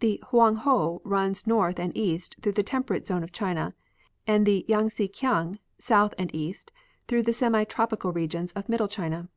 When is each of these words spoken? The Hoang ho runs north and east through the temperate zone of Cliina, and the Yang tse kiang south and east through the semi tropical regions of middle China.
The 0.00 0.22
Hoang 0.26 0.56
ho 0.56 1.00
runs 1.06 1.46
north 1.46 1.80
and 1.80 1.96
east 1.96 2.36
through 2.42 2.52
the 2.52 2.62
temperate 2.62 3.06
zone 3.06 3.22
of 3.24 3.32
Cliina, 3.32 3.72
and 4.26 4.44
the 4.44 4.66
Yang 4.68 4.90
tse 4.90 5.08
kiang 5.08 5.58
south 5.78 6.12
and 6.18 6.28
east 6.34 6.70
through 7.08 7.22
the 7.22 7.32
semi 7.32 7.64
tropical 7.64 8.12
regions 8.12 8.52
of 8.52 8.68
middle 8.68 8.88
China. 8.88 9.30